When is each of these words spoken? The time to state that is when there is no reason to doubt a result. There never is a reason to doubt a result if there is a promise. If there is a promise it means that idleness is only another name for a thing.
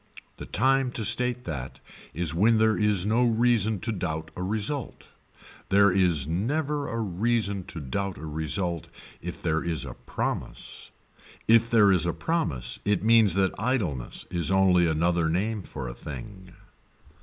The 0.37 0.47
time 0.47 0.89
to 0.93 1.05
state 1.05 1.43
that 1.43 1.79
is 2.11 2.33
when 2.33 2.57
there 2.57 2.75
is 2.75 3.05
no 3.05 3.23
reason 3.23 3.79
to 3.81 3.91
doubt 3.91 4.31
a 4.35 4.41
result. 4.41 5.05
There 5.69 5.93
never 5.93 6.87
is 6.87 6.91
a 6.91 6.97
reason 6.97 7.65
to 7.65 7.79
doubt 7.79 8.17
a 8.17 8.25
result 8.25 8.87
if 9.21 9.43
there 9.43 9.63
is 9.63 9.85
a 9.85 9.93
promise. 9.93 10.89
If 11.47 11.69
there 11.69 11.91
is 11.91 12.07
a 12.07 12.13
promise 12.13 12.79
it 12.83 13.03
means 13.03 13.35
that 13.35 13.53
idleness 13.59 14.25
is 14.31 14.49
only 14.49 14.87
another 14.87 15.29
name 15.29 15.61
for 15.61 15.87
a 15.87 15.93
thing. 15.93 16.51